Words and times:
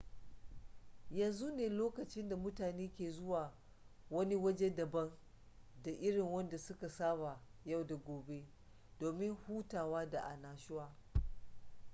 yanzu 1.17 1.47
ne 1.51 1.67
lokacin 1.79 2.29
da 2.29 2.35
mutane 2.37 2.87
ke 2.93 3.11
zuwa 3.11 3.53
wani 4.09 4.35
waje 4.35 4.69
daban 4.75 5.11
da 5.83 5.91
irin 5.91 6.25
wanda 6.27 6.57
su 6.57 6.77
ka 6.77 6.89
saba 6.89 7.41
yau 7.65 7.83
da 7.87 7.95
gobe 7.95 8.47
domin 8.99 9.35
hutawa 9.45 10.05
da 10.09 10.21
annashuwa 10.23 10.95